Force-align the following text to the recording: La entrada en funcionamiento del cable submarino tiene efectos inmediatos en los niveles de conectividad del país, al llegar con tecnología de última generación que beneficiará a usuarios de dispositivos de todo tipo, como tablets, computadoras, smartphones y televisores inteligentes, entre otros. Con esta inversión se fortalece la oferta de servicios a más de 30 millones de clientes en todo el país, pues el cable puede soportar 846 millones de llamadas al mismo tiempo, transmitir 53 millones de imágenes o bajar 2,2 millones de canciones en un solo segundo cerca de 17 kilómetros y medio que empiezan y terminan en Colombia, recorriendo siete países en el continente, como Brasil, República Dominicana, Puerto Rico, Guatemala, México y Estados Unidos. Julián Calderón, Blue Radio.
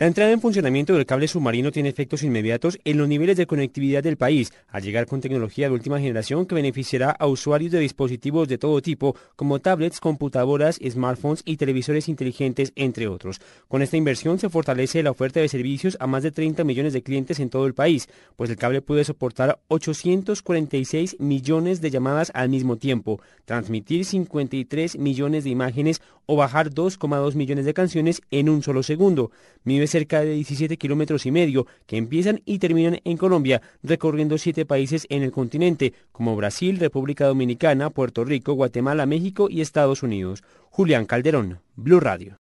La 0.00 0.06
entrada 0.06 0.30
en 0.30 0.40
funcionamiento 0.40 0.94
del 0.94 1.06
cable 1.06 1.26
submarino 1.26 1.72
tiene 1.72 1.88
efectos 1.88 2.22
inmediatos 2.22 2.78
en 2.84 2.98
los 2.98 3.08
niveles 3.08 3.36
de 3.36 3.48
conectividad 3.48 4.00
del 4.00 4.16
país, 4.16 4.52
al 4.68 4.84
llegar 4.84 5.06
con 5.06 5.20
tecnología 5.20 5.66
de 5.66 5.74
última 5.74 5.98
generación 5.98 6.46
que 6.46 6.54
beneficiará 6.54 7.10
a 7.10 7.26
usuarios 7.26 7.72
de 7.72 7.80
dispositivos 7.80 8.46
de 8.46 8.58
todo 8.58 8.80
tipo, 8.80 9.16
como 9.34 9.58
tablets, 9.58 9.98
computadoras, 9.98 10.78
smartphones 10.88 11.42
y 11.44 11.56
televisores 11.56 12.08
inteligentes, 12.08 12.72
entre 12.76 13.08
otros. 13.08 13.40
Con 13.66 13.82
esta 13.82 13.96
inversión 13.96 14.38
se 14.38 14.48
fortalece 14.48 15.02
la 15.02 15.10
oferta 15.10 15.40
de 15.40 15.48
servicios 15.48 15.96
a 15.98 16.06
más 16.06 16.22
de 16.22 16.30
30 16.30 16.62
millones 16.62 16.92
de 16.92 17.02
clientes 17.02 17.40
en 17.40 17.50
todo 17.50 17.66
el 17.66 17.74
país, 17.74 18.08
pues 18.36 18.50
el 18.50 18.56
cable 18.56 18.82
puede 18.82 19.02
soportar 19.02 19.58
846 19.66 21.16
millones 21.18 21.80
de 21.80 21.90
llamadas 21.90 22.30
al 22.34 22.50
mismo 22.50 22.76
tiempo, 22.76 23.20
transmitir 23.46 24.04
53 24.04 24.96
millones 24.96 25.42
de 25.42 25.50
imágenes 25.50 26.00
o 26.26 26.36
bajar 26.36 26.70
2,2 26.70 27.34
millones 27.34 27.64
de 27.64 27.74
canciones 27.74 28.22
en 28.30 28.48
un 28.48 28.62
solo 28.62 28.84
segundo 28.84 29.32
cerca 29.86 30.20
de 30.20 30.34
17 30.34 30.76
kilómetros 30.76 31.24
y 31.24 31.30
medio 31.30 31.66
que 31.86 31.96
empiezan 31.96 32.42
y 32.44 32.58
terminan 32.58 33.00
en 33.04 33.16
Colombia, 33.16 33.62
recorriendo 33.82 34.36
siete 34.36 34.66
países 34.66 35.06
en 35.08 35.22
el 35.22 35.32
continente, 35.32 35.94
como 36.12 36.36
Brasil, 36.36 36.78
República 36.78 37.26
Dominicana, 37.26 37.90
Puerto 37.90 38.24
Rico, 38.24 38.52
Guatemala, 38.52 39.06
México 39.06 39.48
y 39.50 39.62
Estados 39.62 40.02
Unidos. 40.02 40.42
Julián 40.70 41.06
Calderón, 41.06 41.60
Blue 41.76 42.00
Radio. 42.00 42.36